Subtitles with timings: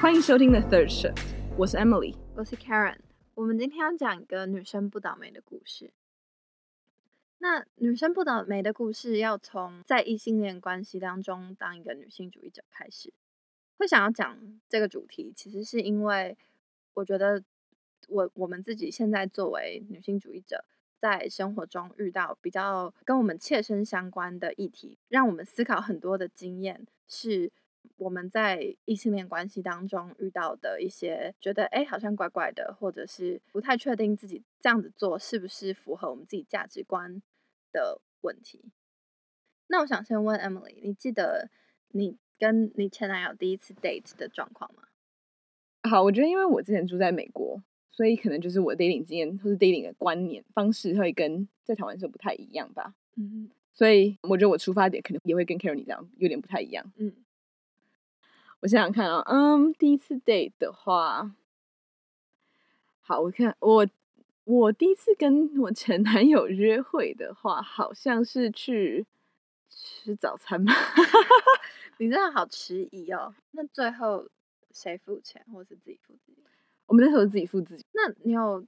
[0.00, 1.18] 欢迎收听 The Third Shift，
[1.58, 2.96] 我是 Emily，我是 Karen。
[3.34, 5.92] 我们今天要讲一个女生不倒霉的故事。
[7.36, 13.12] 那女生不倒霉的故事，要从在异性恋关系当中当一个女性主义者开始。
[13.76, 14.38] 会想要讲
[14.70, 16.34] 这个主题，其实是因为
[16.94, 17.42] 我觉得
[18.08, 20.64] 我我们自己现在作为女性主义者。
[20.98, 27.50] 在生活中遇到比较跟我们切身相关的议题，让我们思考很多的经验，是
[27.96, 37.22] 我们在异性恋关系当中遇到的一些觉得哎好像怪怪的，或者是不太确定自己这样子做是不是符合我们自己价值观
[37.72, 38.70] 的问题。
[39.68, 41.50] 那我想先问 Emily，你记得
[41.88, 44.84] 你跟你前男友第一次 date 的状况吗？
[45.88, 47.62] 好，我觉得因为我之前住在美国。
[47.92, 52.94] 所以可能就是我 dating 经验或是 dating 的观念方式会跟在台湾时候不太一样吧。
[53.16, 56.90] 嗯，所以我觉得我出发点可能也会跟 Karen 这样有点不太一样。
[56.96, 57.12] 嗯，
[58.60, 61.34] 我想想看啊，嗯，第一次 date 的话，
[63.00, 63.88] 好，我看我
[64.44, 69.06] 我第一次跟我前男友约会的话，好像是去
[69.70, 70.74] 吃早餐吧。
[71.96, 73.34] 你真的好迟疑哦。
[73.52, 74.28] 那最后
[74.72, 76.42] 谁付钱，或是自己付自己？
[76.84, 77.86] 我们那时候自己付自己。
[77.92, 78.62] 那你有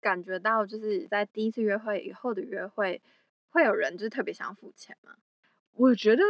[0.00, 3.02] 感觉到，就是在第一次约会以后的约会，
[3.50, 5.16] 会有人就是特别想要付钱吗？
[5.72, 6.22] 我觉得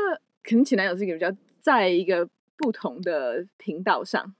[0.42, 4.35] 可能前男友是一个比较在一个不同的频道上，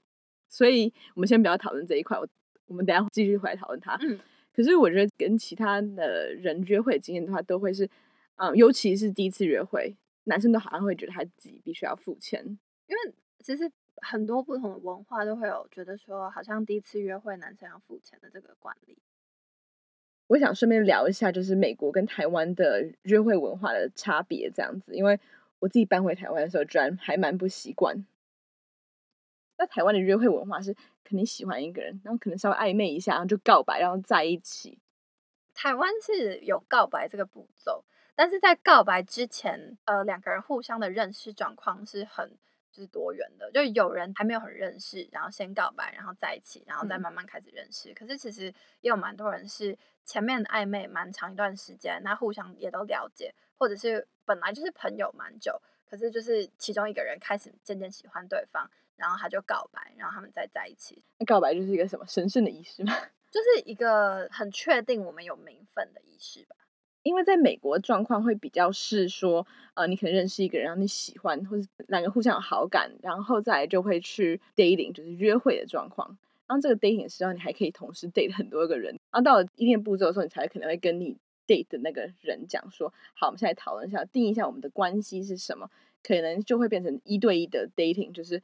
[0.47, 2.17] 所以我们先不要讨论这一块。
[2.17, 2.27] 我
[2.67, 3.97] 我们等下继续回来讨论它。
[4.01, 4.19] 嗯。
[4.53, 7.89] 可是我觉得跟其他的人约会经验的话，都会是，
[8.37, 12.43] 嗯，尤其是第一次约会，男生都好像会觉得他自己必须要付钱，
[12.87, 13.71] 因为其实。
[14.03, 18.95] 很多不同的文化都会有觉得说，好像第一次约会男生要付钱的这个惯例。
[20.27, 25.19] 我想顺便聊一下，就是美国跟台湾的约会文化的差别这样子，因为
[25.59, 28.05] 我自己搬回台湾的时候，居然还蛮不习惯。
[29.57, 34.79] 那台湾的约会文化是肯定喜欢一个人，然后可能稍微暧昧一下，然后就告白，然后在一起。
[35.53, 37.83] 台湾是有告白这个步骤，
[38.15, 42.37] 但是在告白之前，呃，两个人互相的认识状况是很
[42.71, 42.83] 就。
[42.83, 47.89] 是多元的，就有人还没有很认识，然后先告白，然后在一起，然后再慢慢开始认识。
[47.89, 49.75] 嗯、可是其实也有蛮多人是
[50.07, 61.03] 前面暧昧蛮长一段时间，那互相也都了解，或者是本来就是朋友蛮久，可是就是其中一个人开始渐渐喜欢对方，然后他就告白，然后他们再在一起。
[61.19, 62.93] 那告白就是一个什么神圣的仪式吗？
[63.29, 66.55] 就是一个很确定我们有名分的仪式吧。
[67.03, 76.17] 因为在美国状况会比较是说，呃，你可能认识一个人，然后你喜欢，或者两个互相有好感，然后再来就会去 dating，就是约会的状况。
[76.47, 78.93] 然后这个 dating 的时候，你还可以同时 date 很多个人。
[79.11, 85.69] 然后到了一定步骤的时候，你才可能会跟你 date 的那个人讲说，好，我们现在讨论一下，定一下我们的关系是什么，
[86.01, 88.41] 可能就会变成一对一的 dating，就是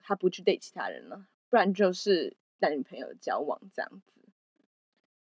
[0.00, 4.20] 他不去 date 其他人了，不然就是男女朋友交往这样子。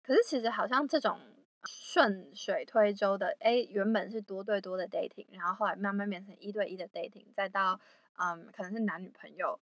[0.03, 1.19] 可是其实好像这种。
[1.65, 7.79] 顺水推舟的，哎，原本是多对多的 dating，然后后来慢慢变成一对一的 dating，再到
[8.19, 9.61] 嗯，可能是男女朋友，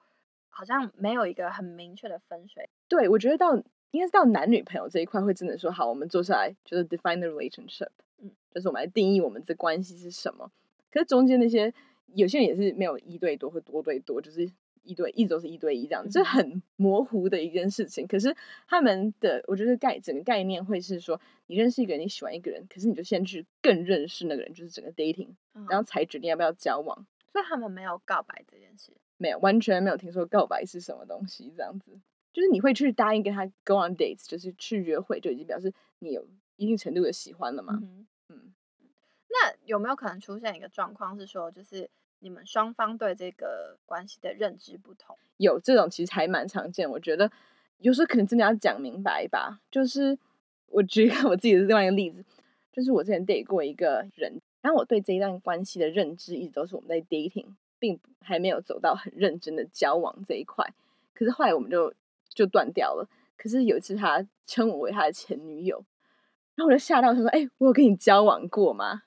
[0.50, 2.68] 好像没有一个很明确的分水。
[2.88, 3.56] 对，我觉得到
[3.92, 7.88] 应该是到男女朋友这一块会真的说好，我们坐下来就是 define the relationship，
[8.18, 10.52] 嗯，就是我们来定义我们这关系是什么。
[10.90, 11.72] 可是中间那些
[12.14, 14.50] 有些人也是没有一对多或多对多，就是。
[14.82, 18.06] 一对一直都是一对一这样，这很模糊的一件事情。
[18.06, 18.34] 可是
[18.66, 25.28] 他们的，我觉得概整个概念会是说，你认识一个人，你喜欢一个人，可是你就先去更认识那个人，就是整个 dating，
[25.68, 27.06] 然后才决定要不要交往。
[27.30, 28.90] 所以他们没有告白这件事，
[29.20, 31.52] 没有，完全没有听说告白是什么东西。
[31.56, 31.92] 这样子，
[32.32, 36.26] 就是你会去答应跟他 go on dates，就是去约会，就已经表示你有
[36.56, 37.78] 一定程度的喜欢了嘛。
[37.82, 38.54] 嗯，嗯，
[39.28, 41.90] 那有没有可能出现一个状况是说，就是？
[42.22, 46.90] 你们双方对这个关系的认知不同，有这种其实还蛮常见。
[46.90, 47.32] 我觉得
[47.78, 49.62] 有时候可能真的要讲明白吧。
[49.70, 50.18] 就是
[50.66, 52.22] 我举一个 我自己的另外一个例子，
[52.70, 57.46] 就是我之前 date 过一个人，然后我对这一段关系的认知一直都是我们在 dating，
[57.80, 60.72] 并还没有走到很认真的交往这一块。
[61.14, 61.92] 可是后来我们就
[62.28, 63.08] 就断掉了。
[63.36, 65.84] 可是有一次他称我为他的前女友，
[66.54, 69.02] 然后我就吓到，他说：“哎、我有跟你交往过吗？”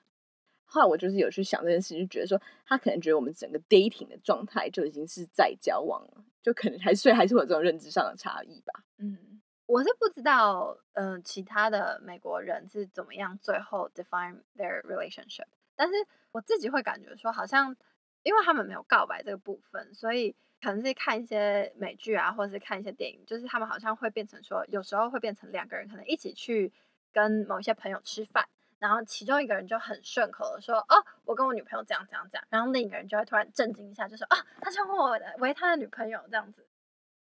[0.66, 8.82] 后来我就是有去想这件事，就觉得说他可能觉得我们整个 dating 的状态就已经是在交往了，就可能还是还是会有这种认知上的差异吧。
[8.98, 15.94] 嗯，我是不知道，嗯、其他的美国人是怎么样最后 define their relationship，但是
[16.32, 17.76] 我自己会感觉说，好像
[18.24, 26.72] 因为他们没有告白这个部分，所以可能是看一些美剧啊，或者是看一些电影，就是他们好像会变成说，有时候会变成两个人可能一起去
[27.12, 28.44] 跟某一些朋友吃饭。
[28.80, 36.66] 然后其中一个人就很顺口的说：“哦，我跟我女朋友这样这样这样。”然后另一个人就会突然震惊一下，就说：“哦，他称呼我为他的女朋友这样子。”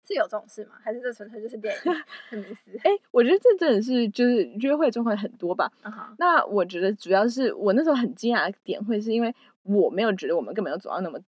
[0.06, 0.76] 是有这种事吗？
[0.84, 1.94] 还是这纯粹就是电影
[2.28, 2.70] 很迷思？
[2.84, 5.72] 哎、欸，我觉得这真的是就是约会状况很多吧。
[5.82, 6.14] Uh huh.
[6.18, 9.34] 那我觉得主要是我那时候很惊讶的点，会是因为
[9.68, 11.20] 我没有觉得我们根本就走到那么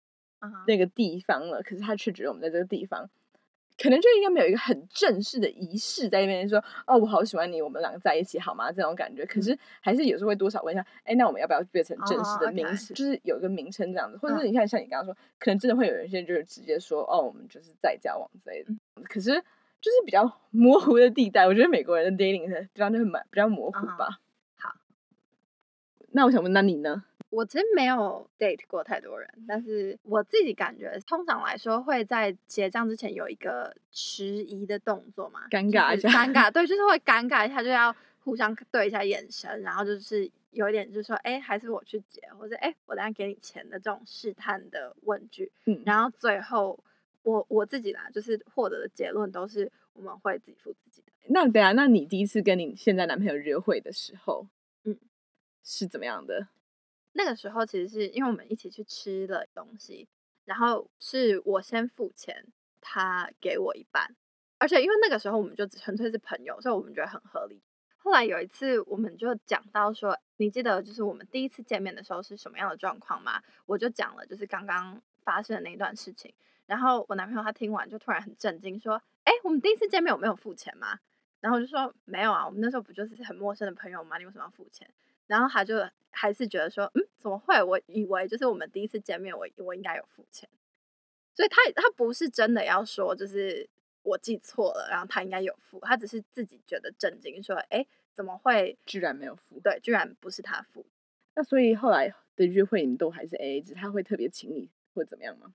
[0.66, 1.62] 那个地方了，uh.
[1.62, 3.10] 可是他却觉得我们在这个地方。
[3.80, 8.72] 可能就应该没有一个很正式的仪式在那边说哦，我好喜欢你，我们两个在一起好吗？
[8.72, 12.98] 这种感觉，可是还是有时候会多少问一下，哎，那我们要不要变成正式的名词？Oh.
[12.98, 18.72] 就是有一个名称这样子，或者是你看像你刚刚说，可能真的会有人现在就是直接说哦，我们就是在交往之类的。
[19.04, 19.30] 可是
[19.80, 24.18] 就是比较模糊的地带，我觉得美国人的 dating 的地方就很蛮比较模糊吧。
[24.56, 24.74] 好，
[26.08, 27.04] 那我想问，那你呢？
[27.30, 46.82] 我其实没有 date 过太多人，但是我自己感觉，通常来说会在结账之前有一个迟疑的动作嘛，尴尬一下，尴尬， 对，就是会尴尬一下，就要互相对一下眼神，然后就是有一点就是说，哎，还是我去结，或者哎，我等下给你钱的这种试探的问句，嗯，然后最后
[47.22, 51.12] 我我自己啦，就是获得的结论都是我们会自己付自己的。
[51.26, 54.46] 那对啊，那你第一次跟你现在男朋友约会的时候，
[54.84, 54.96] 嗯，
[55.62, 56.48] 是怎么样的？
[57.18, 60.06] 那个时候其实是因为我们一起去吃了东西，
[60.44, 62.46] 然后是我先付钱，
[62.80, 64.14] 他给我一半，
[64.58, 67.60] 而且因为那个时候我们就纯粹是朋友，所以我们觉得很合理。
[67.96, 73.42] 后来有一次我们就讲到说，你记得就是我们第一次见面的时候是什么样的状况吗？
[73.66, 76.32] 我就讲了就是刚刚发生的那一段事情，
[76.66, 81.00] 然后我男朋友他听完就突然很震惊说，哎，我们第一次见面我没有付钱吗？
[81.40, 84.18] 然后我就说没有啊，我们那时候不就是很陌生的朋友吗？
[84.18, 84.88] 你为什么要付钱？
[85.28, 85.76] 然后他就
[86.10, 87.62] 还是觉得说，嗯，怎么会？
[87.62, 90.48] 我以为就是我们第一次见面，我我应该有付钱，
[91.34, 93.68] 所以他他不是真的要说，就是
[94.02, 99.60] 我记错了，然后他应该有付，他只是自己觉得震惊，说，哎，怎么会居然没有付？
[99.60, 100.84] 对，居然不是他付。
[101.36, 105.52] 那所以后来的约会，你都还是 AA 制，他会特别请你或怎么样吗？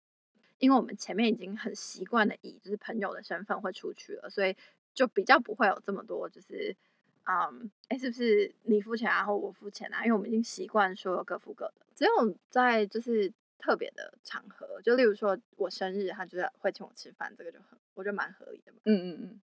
[0.59, 4.55] 因为我们前面已经很习惯的以就是朋友的身份会出去了，所以
[4.93, 6.77] 就比较不会有这么多就是。
[7.25, 10.03] 嗯，哎，是不是你付钱啊，或我付钱啊？
[10.03, 11.85] 因为我们已经习惯说各付各的。
[11.95, 12.11] 只有
[12.49, 18.79] 在就是特别的场合，就例如说我生日，他就是会请我吃饭，这个就很，我觉得蛮合理的嘛。
[18.85, 19.41] 嗯嗯嗯。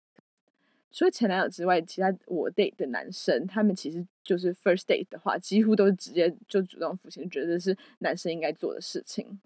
[0.92, 9.40] 除了前男友之外，其他我 date 的男生，他们其实就是 first date 的话，几乎都是直接就主动付钱，觉得是男生应该做的事情。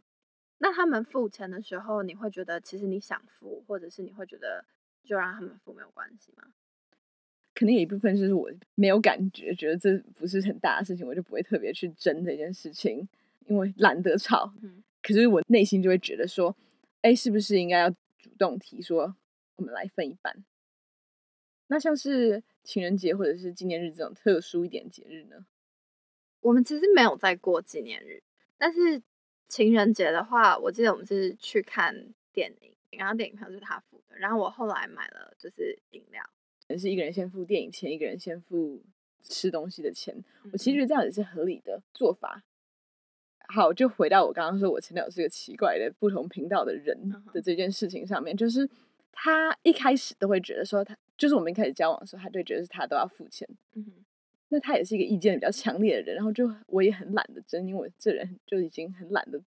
[0.58, 4.62] 那他们付钱的时候，你会觉得其实你想付，或者是你会觉得
[5.04, 6.48] 就让他们付没有关系吗？
[7.58, 13.08] 肯定有一部分就是我没有感觉，觉得这不是很大的事情，我就不会特别去争这件事情，
[13.48, 14.54] 因为懒得吵。
[14.62, 16.56] 嗯、可是我内心就会觉得说，
[17.02, 19.16] 哎，是不是应该要主动提说，
[19.56, 20.44] 我们来分一半？
[21.66, 25.44] 那像是情人节或者是纪念日这种特殊一点节日呢？
[26.38, 28.22] 我们其实没有在过纪念日，
[28.56, 29.02] 但是
[29.48, 36.22] 情人节的话，我记得我们是去看电影，然后电影票是他付的，然后我后来买了就是饮料。
[36.78, 38.82] 是一个人先付电影钱，一个人先付
[39.22, 40.14] 吃东西的钱。
[40.44, 42.42] 嗯、我其实觉得这样也是合理的做法。
[43.48, 48.68] 好，就回到我刚刚说，我前男友是个奇怪的不同频道的人的这件事情上面，就是
[49.10, 53.48] 他一开始都会觉得说他，就是我们一开始交往的时候，他就觉得是他都要付钱。
[53.72, 53.92] 嗯、哼
[54.50, 59.40] 那他也是一个意见比较强烈的人，然后就我也很懒得争，因为我这人就已经很懒得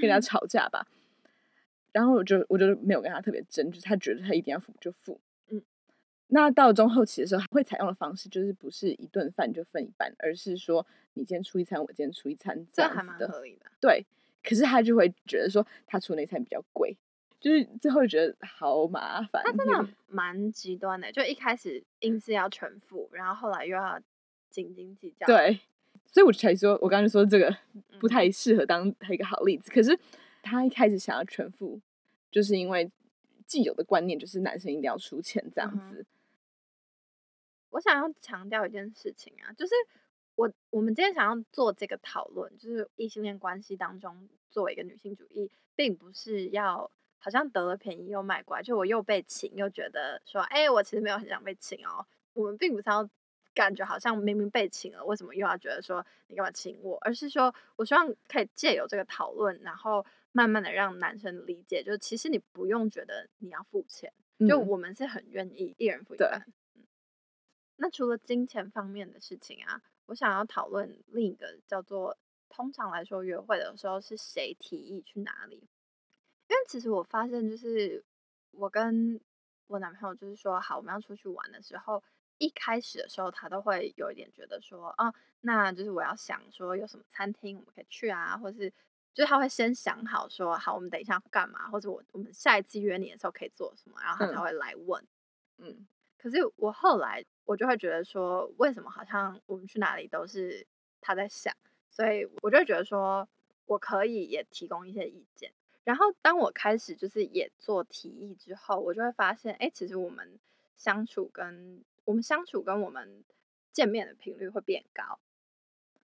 [0.00, 0.86] 跟他 吵架吧。
[1.90, 5.18] 然后我就我就没有跟他特别争，就是他觉得他一定要付就付。
[6.30, 12.94] 那到中后期的时候，会采用的方式就是不是一顿饭就分一半，而是说你今天出一餐，我今天出一餐，这样。
[12.94, 13.66] 还蛮合理的。
[13.80, 14.04] 对，
[14.42, 16.94] 可是他就会觉得说他出那餐比较贵，
[17.40, 19.42] 就是最后觉得好麻烦。
[19.42, 23.98] 他真的蛮极端的，就一开始硬是要全付，然后后来又要
[24.50, 25.26] 斤斤计较。
[25.26, 25.58] 对，
[26.04, 27.56] 所以我才说，我刚才说这个
[27.98, 29.70] 不太适合当一个好例子。
[29.70, 29.98] 嗯、可是
[30.42, 31.80] 他一开始想要全付，
[32.30, 32.90] 就是因为
[33.46, 36.00] 既有的观念就是男生一定要出钱这样子。
[36.00, 36.06] 嗯
[37.70, 39.74] 我想要强调一件事情啊，就是
[40.34, 52.06] 我我们今天想要做这个讨论，就是异性恋关系当中，作为一个女性主义，并不是要好像得了便宜又卖乖，就我又被请又觉得说，哎、欸，我其实没有很想被请哦。
[52.34, 53.08] 我们并不是要
[53.52, 56.96] 感觉好像明明被请了，为什么又要觉得说你干嘛请我？
[57.00, 64.12] 而是说我希望可以借由这个讨论，然后慢慢的让男生理解，就是其实你不用觉得你要付钱，
[64.48, 66.46] 就我们是很愿意一人付一半。
[67.80, 72.18] 那除了金钱方面的事情啊，我想要讨论另一个叫做，
[72.48, 75.56] 通常来说约会的时候是谁提议去哪里？
[76.48, 78.04] 因为其实我发现，就是
[78.50, 79.20] 我跟
[79.68, 82.02] 我男朋友就是说好我们要出去玩的时候，
[82.38, 88.72] 一开始的时候他都会有一点觉得说，哦，那就是我要想说有什么餐厅我们可以去啊，或是。
[89.14, 95.04] 就是他会先想好说，好，我们等一下要干嘛，或者我我们下一次约你的时候可以做什么，然后他才会来问。
[95.56, 100.66] 嗯，可是我后来我就会觉得说，为什么好像我们去哪里都是
[101.00, 101.56] 他在想，
[101.90, 103.26] 所以我就会觉得说，
[103.64, 105.50] 我可以也提供一些意见。
[105.82, 110.38] 然后当我开始就是也做提议之后，我就会发现，哎，其实我们
[110.76, 113.24] 相处跟我们相处跟我们
[113.72, 115.18] 见面的频率会变高。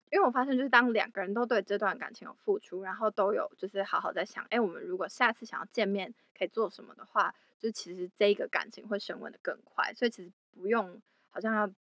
[0.09, 9.93] 因为我发现，就是当两个人都对这段感情有付出，然后都有就是好好在想，哎，我们如果下次想要见面，可以做什么的话，就其实这一个感情会升温的更快。
[9.93, 10.99] 所以其实不用
[11.37, 11.71] 好像要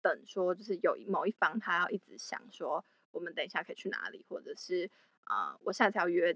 [0.00, 4.90] 等说，就是有某一方他要一直想说，我们等一下可以去哪里，或者是
[5.24, 6.34] 啊、呃，我下次要约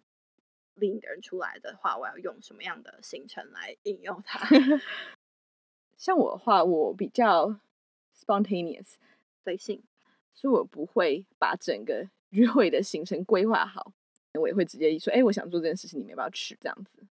[0.75, 4.47] 另一个人出来的话，我要用什么样的行程来引诱他？
[5.97, 7.59] 像我的话，我比较
[8.14, 8.97] spontaneous，
[9.43, 9.83] 随性。
[10.35, 13.95] 所以我不会把整个约会的行程规划好，
[14.35, 17.07] 我也会直接说：“哎，我想做这件事情，你们要不要去？”这样子。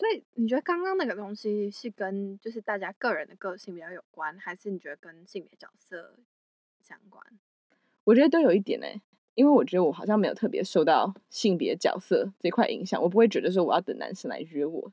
[0.00, 6.16] 所以你觉得刚刚那个东西是跟就是大家个人的个性比较有关，还是你觉得跟性别角色
[6.80, 7.22] 相关？
[8.04, 8.86] 我觉得都有一点呢，
[9.34, 14.90] 因为我觉得我好像没有特别受到性别角色这块影响，我不会觉得说我要等男生来约我。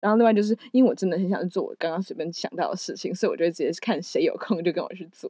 [0.00, 5.28] 然后另外就是因为我真的很想做我刚刚随便想到的事情，所以我就直接看谁有空就跟我去做。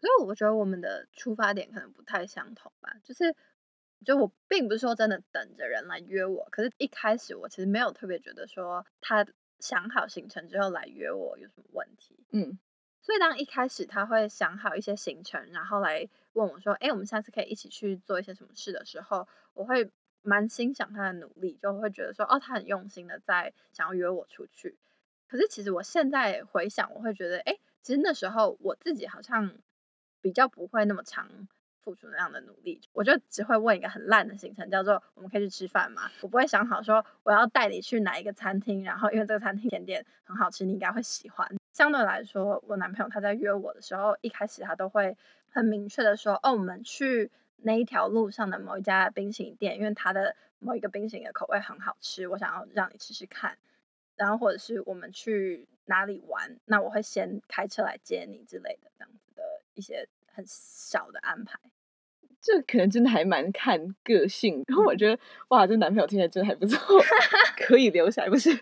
[0.00, 3.36] 所以我觉得我们的出发点可能不太相同吧，就是，
[4.04, 9.26] 就我并不是说真的等着人来约我，可是一开始我其实没有特别觉得说他
[9.58, 12.58] 想好行程之后来约我有什么问题，嗯，
[13.02, 19.90] 所以当一开始他会想好一些行程，然后来问我说，哎，我们下次可以一起去做一些什么事的时候，我会
[20.22, 24.78] 蛮欣赏他的努力，就会觉得说，哦，他很用心的在想要约我出去。
[25.28, 29.58] 可是其实我现在回想，我会觉得，哎，其实那时候我自己好像。
[30.20, 31.46] 比较不会那么常
[31.82, 36.10] 付出那样的努力，我就只会问一个很烂的行程，叫做我们可以去吃饭吗？
[36.20, 41.48] 我不会想好说我要带你去哪一个餐厅，然后因为这个餐厅甜点很好吃，你应该会喜欢。
[41.72, 45.16] 相对来说，我男朋友他在约我的时候，一开始他都会
[45.50, 53.56] 很明确的说，哦，我们去那一条路上的某一家冰淇淋店，因为他的某一个冰淇淋的口味很好吃，我想要让你吃吃看。
[54.16, 59.42] 然后或者是我们去哪里玩，那我会先开车来接你之类的，这样子的
[59.74, 60.08] 一些
[60.38, 61.58] 很小的安排。
[62.40, 64.62] 这可能真的还蛮看个性。
[64.68, 66.78] 然 后我觉得，哇，这男朋友听起来真的还不错，
[67.58, 68.56] 可以留下来，不是？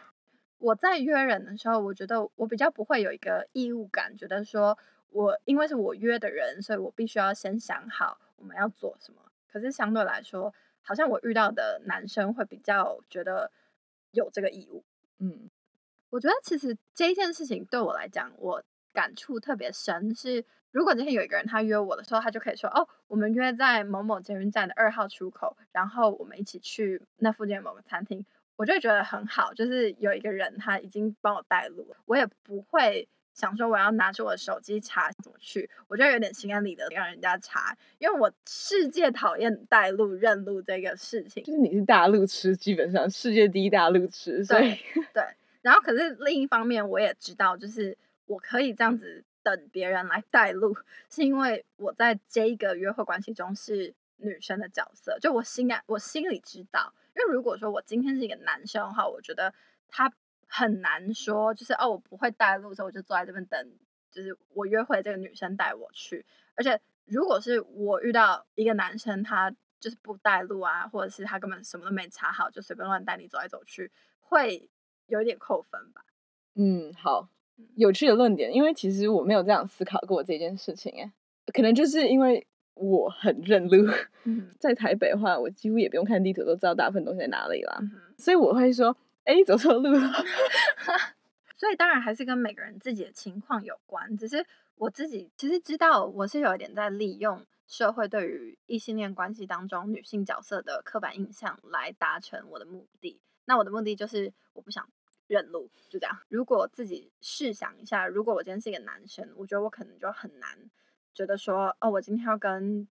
[0.60, 4.76] 我在约人的时候，我觉得我比较不会有一个义务感，觉得说
[5.08, 9.22] 我因为是我约的人，所以我必须要先想好我们要做什么。
[9.50, 10.52] 可是相对来说，
[10.82, 13.50] 好像我遇到的男生会比较觉得
[14.10, 14.84] 有这个义务。
[15.18, 15.48] 嗯，
[16.10, 18.62] 我觉得其实这一件事情对我来讲，我
[18.94, 20.14] 感触特别深。
[20.14, 28.24] 是如果今天有一个人他约我的时候，他就可以说：“哦，我们约在某某捷运站的二号出口，然后我们一起去那附近的某个餐厅。”
[28.56, 35.68] 我就觉得很好，就是有一个人他已经帮我带路，我也不会想说我要拿出我的手机查怎么去。
[35.88, 41.42] 我觉得有点心安理得让人家查，因为我世界讨厌带路认路这个事情。
[41.42, 45.24] 就是你是大路痴，基本上世界第一大路痴，所以对，对。
[45.62, 50.76] 然后可是另一方面，我也知道，就是我可以这样子等别人来带路，
[51.10, 56.92] 是因为我在这一个约会关系中是女生的角色，就我心感我心里知道。
[57.16, 59.52] 因为如果说我今天是一个男生的话，我觉得
[59.88, 60.12] 他
[60.48, 63.72] 很难说，就是哦，我不会带路，所以我就坐在这边等，
[64.10, 66.24] 就是我约会这个女生带我去。
[66.54, 74.68] 而且如果是我遇到一个男生，他就是不带路啊，或者是他根本什么都没查好，就随便乱带你走来走去，会
[75.06, 76.04] 有一点扣分吧。
[76.54, 77.28] 嗯，好，
[77.76, 81.12] 有趣的论点，因为其实我没有这样思考过这件事情，哎，
[81.52, 82.46] 可能就是因为。
[82.76, 83.88] 我很认路，
[84.58, 87.78] 在台北的话，我几乎也不用看地图，都知道大部分东西在哪里啦。
[87.80, 90.12] 嗯、所以我会说，哎，走错路了。
[91.56, 94.16] 所以当然还是跟每个人自己的情况有关。
[94.16, 94.44] 只是
[94.74, 103.20] 我自己其实知道，我是有一点在利用社会对于异性恋关系当中女性角色的刻板印象来达成我的目的。
[103.44, 104.88] 那我的目的就是我不想
[105.26, 106.18] 认路，就这样。
[106.28, 110.70] 如果自己试想一下，如果我今天是一个男生，我觉得我可能就很难。
[111.14, 112.88] 觉得说哦，我今天要跟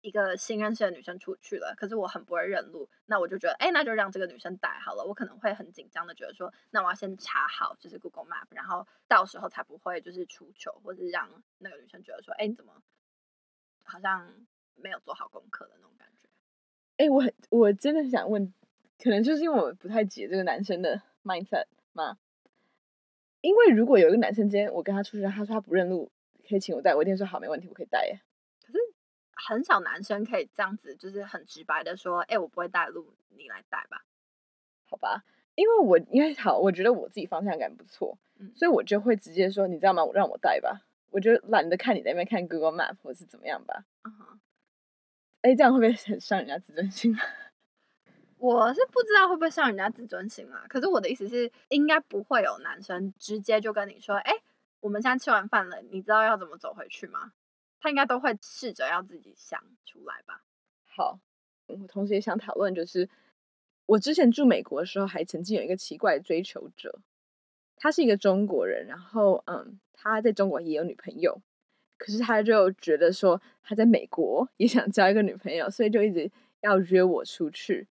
[0.00, 5.04] 一个新认识的女生出去了，可是我很不会认路，那我就觉得，哎，那就让这个女生带好了。
[5.04, 12.82] 我可能会很紧张的觉得说，那我要先查好就是 Google Map，然后到时候才不会就是出糗，或者是让那个女生觉得说，哎，你怎么
[13.84, 14.28] 好像
[14.74, 16.28] 没有做好功课的那种感觉。
[16.96, 18.52] 哎，我很我真的想问，
[19.02, 22.18] 可能就是因为我不太解这个男生的 mindset 吗？
[23.40, 26.10] 因为如果有一个男生今天我跟他出去，他说他不认路。
[26.46, 28.20] 可以请我带，我一定说好，没问题，我可以带耶。
[28.66, 28.78] 可是
[29.32, 34.04] 很少男生可以这样子，就是很直白的说，哎，我不会带路，你来带吧。
[34.84, 40.04] 好吧，因为我因为好，我觉得我自己方向感不错，嗯，所以我就会直接说，你知道吗？
[40.04, 43.86] 我让我带吧，我就懒得看你在那边看 Google Map 或是怎么样吧。
[44.02, 44.40] 嗯哼，
[45.40, 47.16] 哎，这样会不会很伤人家自尊心？
[48.44, 50.66] 我是不知道会不会伤人家自尊心啊。
[50.68, 54.32] 可是我的意思是，应该不会有男生直接就跟你说，哎，
[54.80, 57.32] 我们现在吃完饭了，你知道要怎么走回去吗？
[57.80, 60.42] 他应该都会试着要自己想出来吧。
[60.84, 61.18] 好，
[61.68, 63.08] 我同时也想讨论，就是。
[63.86, 67.00] 我之前住美国的时候，还曾经有一个奇怪的追求者，
[67.76, 71.40] 他是一个中国人，然后嗯，他在中国也有女朋友，
[71.98, 77.86] 可是他就觉得说他在美国也想交一个女朋友，所以就一直要约我出去。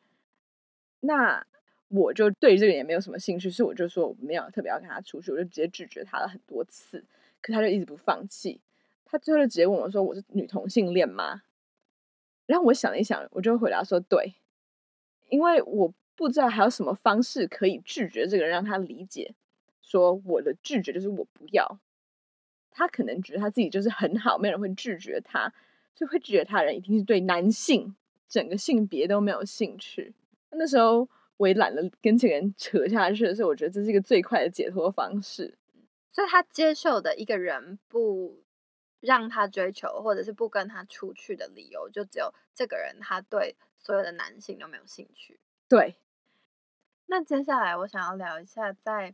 [1.04, 1.47] 那
[1.88, 7.04] 我就对这个也没有什么兴趣，所以我就说我没有特别要跟他出去，我就直接拒绝他了很多次，
[7.40, 8.61] 可他就一直不放弃。
[9.04, 11.42] 他最后就直接问我说：“我是女同性恋吗？”
[12.47, 14.35] 然后我想了一想，我就回答说：“对。”
[15.28, 19.35] 因为我不知道还有什么方式可以拒绝这个人，让他理解，
[19.82, 21.78] 说我的拒绝就是我不要。
[22.71, 25.52] 他可能觉得他自己就是很好，没有人会拒绝他，
[25.94, 27.94] 所以会拒绝他人一定是对男性
[28.28, 30.14] 整个性别都没有兴趣。
[30.52, 35.59] 那时候我也懒得跟这个人扯下去，所以我觉得这是一个最快的解脱方式。
[36.11, 38.42] 所以他接受的一个人不
[39.00, 43.56] 让他追求，或者是不跟他出去的理由，就只有这个人他对。
[43.85, 45.40] 所有的男性都没有兴趣。
[45.68, 45.97] 对，
[47.06, 49.12] 那接下来我想要聊一下，在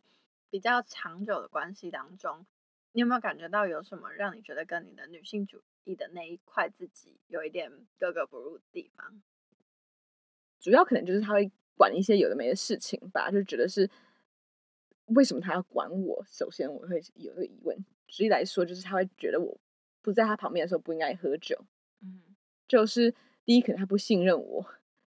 [0.51, 2.45] 比较长久的关系当中，
[2.93, 9.23] 你有没有感觉到有什么让你觉得跟你的女性主义的那一块自己有一点格格不入的地方？
[10.71, 13.89] 主要可能就是他会管一些有的没的事情吧，就觉得是
[15.07, 16.25] 为什么他要管我？
[16.27, 19.59] 首先我会有个疑问，举例来说，就是他会觉得我
[20.03, 21.65] 不在他旁边的时候不应该喝酒。
[22.03, 22.23] 嗯，
[22.67, 23.15] 就是。
[23.45, 24.63] 第一，可能他不信任我；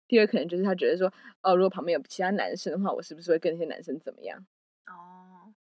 [0.07, 1.13] 第二，可能就是他觉得说，
[1.43, 4.43] 哦，如果旁边有其他男生的话，我是不是会跟那些男生怎么样？
[4.87, 5.53] 哦。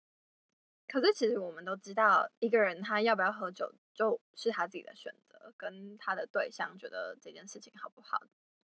[0.89, 8.19] 可是其实我们都知道，一个人他要不要喝酒，就是他自己的选择，跟他的对象觉得这件事情好不好，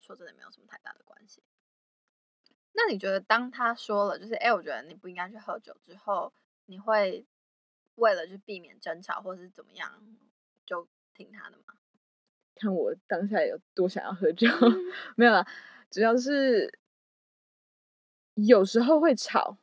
[0.05, 1.43] 说真的没有什么太大的关系。
[2.73, 6.33] 那你觉得，当他说了，就是哎，我觉得你不应该去喝酒之后，
[6.67, 7.25] 你会
[7.95, 10.03] 为了就避免争吵，或是怎么样，
[10.67, 11.75] 就听他的吗？
[12.57, 14.49] 看我当下有多想要喝酒，
[15.17, 15.47] 没有啦，
[15.91, 16.79] 主要是
[18.35, 19.57] 有时候会吵，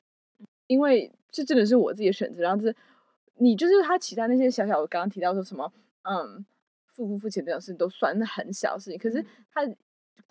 [0.67, 2.41] 因为这真的是我自己的选择。
[2.43, 2.73] 然后是，
[3.35, 5.71] 你就是他其他那些小小，我刚刚提到说什么，
[6.03, 6.45] 嗯，
[6.87, 9.61] 付不付钱这种事都算那很小事情，可是他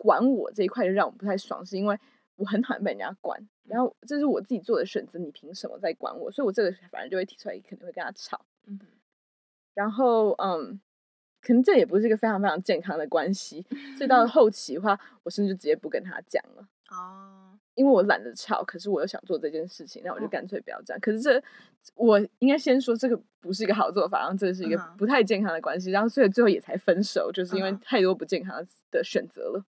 [0.03, 1.99] 管我这一块就让我不太爽，是因为
[2.37, 6.31] 我很讨厌被人家管，然后这是我自己做的选择，你凭什么在管我？
[6.31, 8.41] 所以我这个反正就会提出来，肯定会跟他吵。
[8.67, 8.81] 嗯，
[9.75, 10.81] 然后嗯。
[11.43, 13.65] 可能这也不是一个非常非常健康的关系，
[13.97, 16.69] 所以到了 后期的话，我甚至就直接不跟他讲了。
[16.91, 21.01] 哦，因为我懒得吵，可是我又想做这件事情，那我就干脆不要这样。
[21.01, 21.43] 可是这
[21.95, 29.65] 我应该先说，这个不是一个好做法，然后这是一个不太健康的关系，然后所以最后也才分手，就是因为太多不健康的选择了。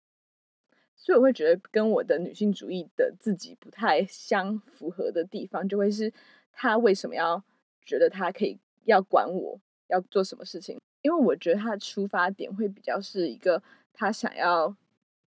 [1.03, 6.13] 所以我会觉得跟我的女性主义的自己不太相符合的地方，就会是
[6.53, 7.43] 他为什么要
[7.83, 10.79] 觉得他可以要管我要做什么事情。
[11.01, 14.75] 因为我觉得他的出发点会比较是一个他想要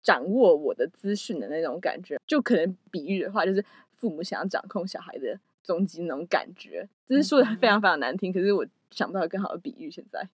[0.02, 6.86] 掌握我的资讯的那种感觉，就可能比喻的话，就是父母想要掌控小孩的踪迹那种感觉。
[7.08, 9.90] 只是说的非常非常难听，可是我想不到更好的比喻。
[9.90, 10.28] 现在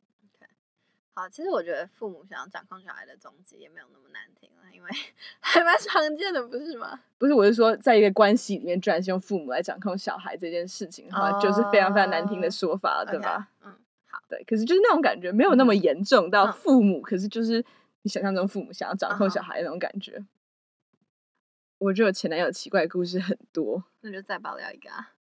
[1.20, 4.90] 好，其实我觉得父母想要掌控小孩的踪迹也没有那么难听了，因为
[5.38, 6.98] 还蛮常见的，不是吗？
[7.18, 13.10] 不是，我是说，在一个关系里面，居然是用父母来掌控小孩这件事情的话，oh, 就是非常非常难听的说法，okay.
[13.10, 13.50] 对吧？
[13.62, 13.76] 嗯。
[14.06, 17.62] 好对，可是就是那种感觉没有那么严重到父母，嗯、可是就是
[18.00, 20.16] 你想象中父母想要掌控小孩的那种感觉。
[20.16, 20.26] 嗯、
[21.76, 25.12] 我觉得我前男友奇怪的故事很多，那就再爆料一个啊。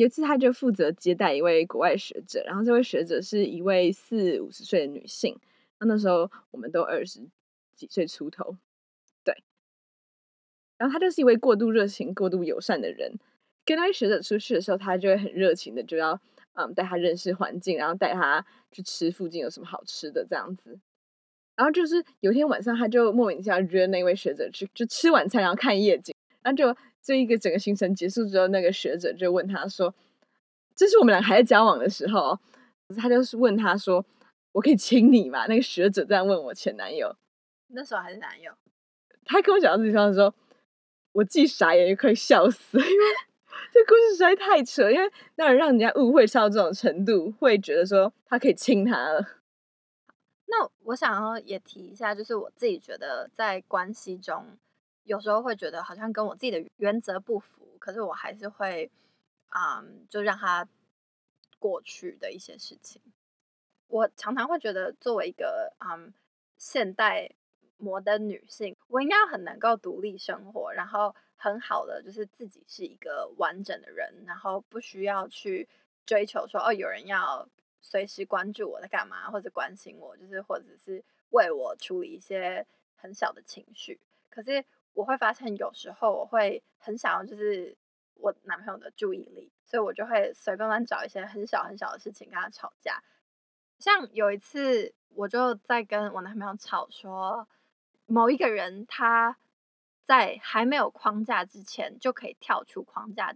[0.00, 5.38] 有一次他就负责接待一位国外学者，然后这位学者是一位四五十岁的女性，
[5.78, 7.20] 那那时候我们都二十
[7.74, 8.56] 几岁出头，
[9.22, 9.34] 对。
[10.78, 13.12] 然后他就是一位过度热情、过度友善的人，
[13.66, 16.18] 跟那位学者出去的时候，他就会很热情的就要。
[16.54, 20.80] 嗯，带他认识环境，然后带他去吃附近有什么好吃的这样子。
[21.54, 26.12] 然后就是有一天晚上，他就莫名其妙约那位学者去，就吃晚餐，然后看夜景。
[26.42, 29.94] 然后就这一个整个行程结束之后，那个学者就问他说
[30.74, 32.38] ：“这是我们俩还在交往的时候。”
[32.96, 34.04] 他就是问他说
[34.52, 37.14] ：“我可以亲你吗？”那个学者这样问我前男友，
[37.68, 38.52] 那时候还是男友。
[39.24, 40.34] 他跟我讲到这地方的时候，
[41.12, 43.04] 我既傻眼又快笑死了，因为。
[43.72, 49.24] 这故事实在太扯，因为那让人家误会到这种程度，会觉得说他可以亲他了。
[50.46, 54.44] 那我想要也提一下，就是我自己觉得在关系中，
[55.04, 58.90] 有时候会觉得好像跟我自己的原则不符，可是我还是会，
[59.50, 60.66] 嗯，就让它
[61.58, 63.00] 过去的一些事情。
[63.88, 66.12] 我常常会觉得，作为一个嗯
[66.56, 67.30] 现代
[67.78, 75.68] 摩登女性，我应该很能够独立生活，然后很好的就是自己是一个完整的人，然后不需要去
[76.06, 77.48] 追求说哦，有人要。
[77.82, 83.98] 随时关注我在干嘛，或者关心我，就是或者是为我处理一些很小的情绪。
[84.28, 87.76] 可是我会发现，有时候我会很想要就是
[88.14, 93.02] 我男朋友的注意力，所以我就会随便乱找一些很小很小的事情跟他吵架。
[93.78, 97.48] 像有一次，我就在跟我男朋友吵说，
[98.06, 99.36] 某一个人他
[100.04, 103.34] 在还没有框架之前就可以跳出框架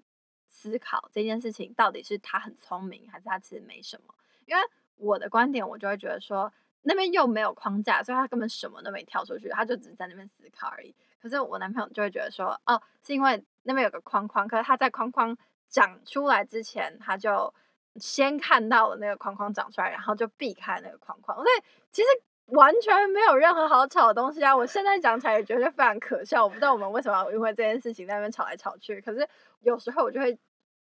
[0.48, 4.14] 思考这件事情，到底是他很聪明，还是他其实没什么。
[4.44, 4.62] 因为
[4.96, 10.94] 我的观点，我就会觉得说，那边又没有框架，所以他根本什么都没跳出去，他就只是在那边思考而已。
[11.24, 15.34] 可是我男朋友就会觉得说，哦，是因为那边有个框框，可是他在框框
[15.70, 17.54] 长出来之前，他就
[17.96, 21.38] 先看到了那个框框长出来，然后就避开那个框框。
[21.38, 22.08] 所以其实
[22.48, 24.54] 完全没有任何好吵的东西啊！
[24.54, 26.44] 我现在讲起来也觉得非常可笑。
[26.44, 29.00] 我不知道我们为什么要因为这件事情在那边吵来吵去。
[29.00, 29.26] 可是
[29.60, 30.38] 有时候我就会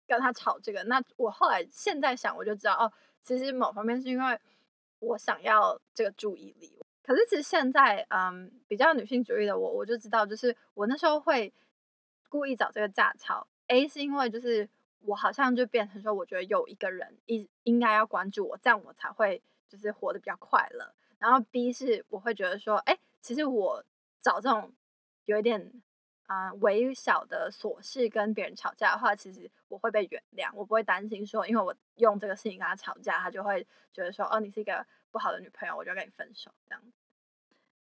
[0.07, 0.81] 跟他吵这个。
[0.85, 2.89] 那我后来现在想，我就知道哦。
[3.25, 4.39] 其实某方面是因为
[4.99, 11.51] 我想要这个注意力，可是其实现在，嗯，比较女性主义的我，我就知道，就是我那时候会
[12.29, 13.47] 故意找这个架吵。
[13.65, 14.69] A 是因为就是
[14.99, 20.93] 我好像就变成说，我觉得有一个人一应该要关注我，这样我才会就是活得比较快乐。
[21.17, 23.83] 然后 B 是我会觉得说，哎，其实我
[24.21, 24.71] 找这种
[25.25, 25.81] 有一点。
[26.29, 36.83] 啊，微小的琐事跟别人吵架的话，其实我会被原谅，我不会担心说，因为我用这个事情跟他吵架，他就会觉得说，哦，你是一个不好的女朋友，我就跟你分手这样。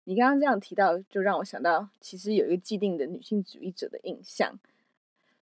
[0.05, 4.59] 你刚刚这样提到，就让我想到，其实有一个既定的女性主义者的印象，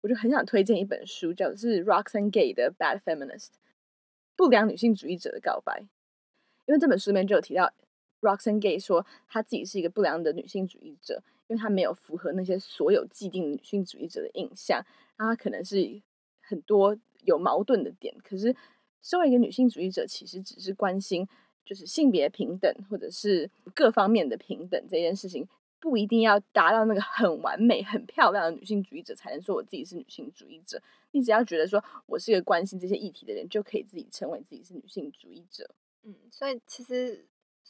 [0.01, 3.47] 我就很想推荐一本书，叫做是 Roxane Gay 的《Bad Feminist》，
[4.35, 5.87] 不良女性主义者的告白，
[6.67, 7.73] 因为这本书里面就有提到。
[8.21, 14.83] Roxane Gay 说，她自己是一个不良的女性主义者，因为她没有符合那些所有既定女性主义者的印象，
[15.15, 16.01] 然后她可能是
[16.41, 18.15] 很多有矛盾的点。
[18.23, 18.55] 可是，
[19.01, 21.27] 身为一个女性主义者，其实只是关心
[21.63, 25.47] 就是性别平等或者是各方面的平等这件事情，
[25.79, 30.81] 不一定要达到那个很完美、很漂亮的女性主义者才能说我自己是女性主义者。
[31.11, 35.69] 你只要觉得说我是一个关心这些议题的人，就可以自己称为自己是女性主义者。
[36.03, 37.25] 嗯，所以其实。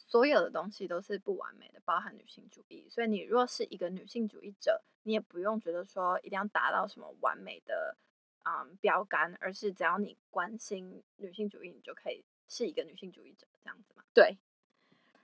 [0.08, 2.88] 所有的东西都是不完美的，包含女性主义。
[2.88, 7.96] 所以你若是一个女性主义者，你也不用觉得说一定要达到什么完美的
[8.44, 14.02] 嗯标杆，而是只要你关心女性主义，你就可以是一个女性主义者，这样子嘛？
[14.14, 14.38] 对。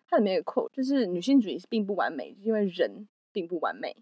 [0.07, 3.97] 它里面有个 quote，就是女性主义并不完美，因为人并不完美。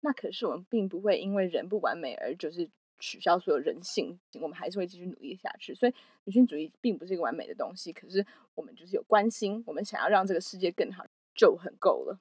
[0.00, 2.70] 那可是我们并不会因为人不完美而就是。
[2.98, 5.74] 取消所有人性，我们还是会继续努力下去。
[5.74, 12.18] 所以，女性主义并不是一个完美的东西，可是我们就是有关心，我们想要让这个世界更好，就很够了。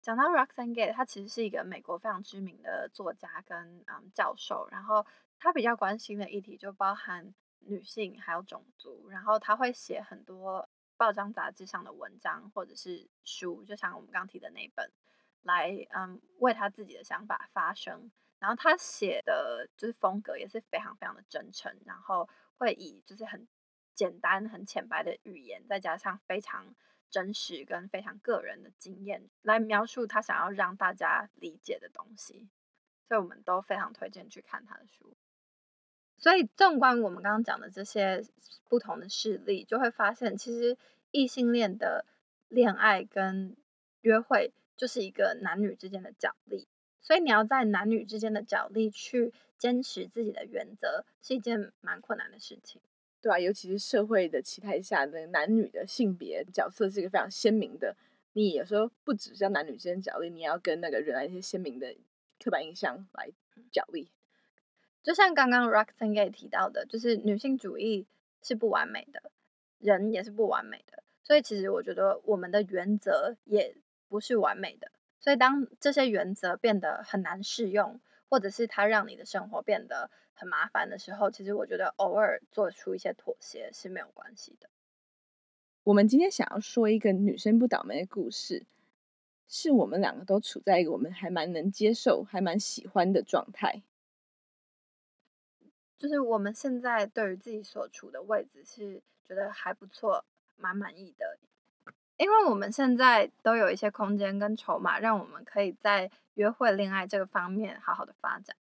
[0.00, 5.04] 讲到 Roxane Gay，她其实是一个美国非常知名的作家跟嗯教授，然后
[5.38, 14.90] 她比较关心的议题就包含女性还有种族，然后她会写很多报章杂志上的文章或者是书，就像我们刚提的那本，
[15.42, 18.10] 来嗯为她自己的想法发声。
[18.38, 23.48] 然后他写的就是风格也是非常非常的真诚，然后会以就是很
[23.94, 26.74] 简单、很浅白的语言，再加上非常
[27.10, 32.48] 真实跟非常个人的经验来描述他想要让大家理解的东西，
[33.08, 35.16] 所以我们都非常推荐去看他的书。
[36.16, 38.24] 所以纵观我们刚刚讲的这些
[38.68, 40.76] 不同的事例，就会发现其实
[41.10, 42.04] 异性恋的
[42.48, 43.56] 恋爱跟
[44.00, 46.68] 约会就是一个男女之间的角力。
[47.08, 52.82] 所以你要在男女之间的角力去坚持自己的原则，是一件蛮困难的事情，
[53.22, 57.96] 对啊，尤其是社会的期待下的男女的性别角色是一个非常鲜明的。
[58.34, 61.96] 你有时候不只是要男女之间角力，你要跟那个原来一些鲜明的
[62.44, 63.30] 刻板印象来
[63.72, 64.10] 角力。
[65.02, 68.06] 就像刚刚 Roxane Gay 提到的，就是女性主义
[68.42, 69.32] 是不完美的，
[69.78, 73.74] 人也是不完美的，所以其实我觉得我们的原则也
[74.08, 74.90] 不是完美的。
[75.20, 84.68] 所以，当这些原则变得很难适用，或者是它让你的生活变得很麻烦的时候，其实我觉得偶尔做出一些妥协是没有关系的。
[85.84, 88.64] 我们今天想要说一个女生不倒霉的故事，
[89.48, 93.82] 是我们两个都处在一个我们还蛮能接受、还蛮喜欢的状态，
[95.98, 100.24] 就是我们现在对于自己所处的位置是觉得还不错、
[100.56, 101.38] 蛮满意的。
[102.18, 108.56] 因为我们现在都有一些空间跟筹码，让我们可以在约会、恋爱这个方面好好的发展。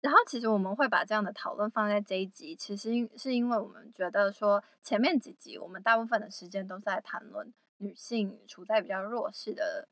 [0.00, 9.86] 然后，其实我们会把这样的讨论放在这一集，其实是因为我们觉得说，前面几集我们大部分的时间都在谈论女性处在比较弱势的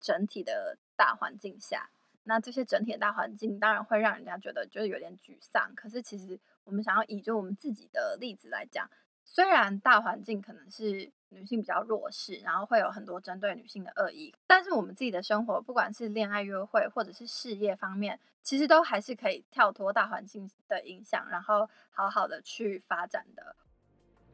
[0.00, 1.90] 整体的大环境下，
[2.24, 5.72] 那这些整体的大环境当然会让人家觉得就是有点沮丧。
[5.76, 8.90] 可是，其实我们想要以就我们自己的例子来讲。
[9.24, 23.56] 虽然大环境可能是女性比较弱势，然后会有很多针对女性的恶意，但是我们自己的生活，不管是恋爱、约会，或者是事业方面，其实都还是可以跳脱大环境的影响，然后好好的去发展的。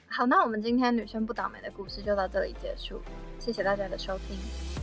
[0.09, 3.01] 好，那我们今天女生不倒霉的故事就到这里结束，
[3.39, 4.78] 谢谢大家的收听。